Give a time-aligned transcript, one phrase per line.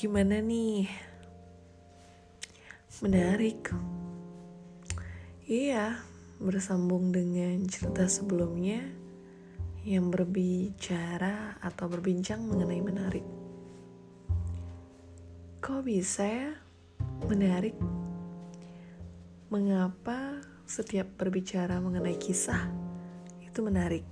[0.00, 0.88] gimana nih?
[3.04, 3.68] Menarik.
[5.44, 6.00] Iya,
[6.40, 8.80] bersambung dengan cerita sebelumnya
[9.84, 13.26] yang berbicara atau berbincang mengenai menarik.
[15.60, 16.48] Kok bisa ya
[17.28, 17.76] menarik?
[19.52, 22.72] Mengapa setiap berbicara mengenai kisah
[23.44, 24.08] itu menarik?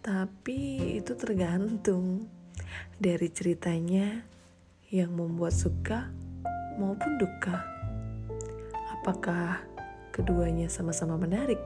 [0.00, 2.32] Tapi itu tergantung
[2.96, 4.24] dari ceritanya
[4.90, 6.08] yang membuat suka
[6.76, 7.60] maupun duka.
[9.00, 9.60] Apakah
[10.12, 11.60] keduanya sama-sama menarik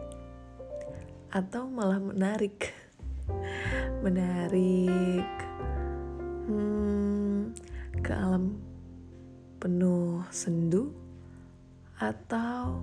[1.31, 2.75] atau malah menarik?
[4.05, 5.31] Menarik
[6.51, 7.55] hmm,
[8.03, 8.59] ke alam
[9.61, 10.91] penuh sendu
[12.01, 12.81] atau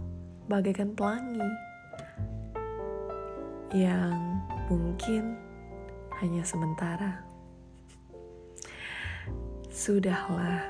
[0.48, 1.44] bagaikan pelangi
[3.76, 4.40] yang
[4.72, 5.36] mungkin
[6.24, 7.26] hanya sementara.
[9.78, 10.66] Sudahlah,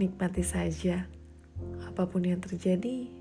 [0.00, 1.04] nikmati saja
[1.84, 3.12] apa pun yang terjadi,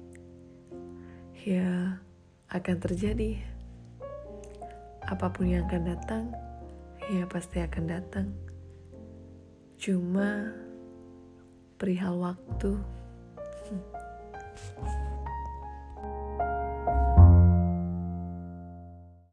[1.44, 2.00] ya
[2.48, 3.44] akan terjadi.
[5.04, 6.32] Apa pun yang akan datang,
[7.12, 8.32] ya pasti akan datang.
[9.76, 10.48] Cuma
[11.76, 12.72] perihal waktu.
[13.68, 13.84] Hmm.